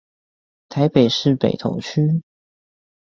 [0.67, 2.23] 台北市北投區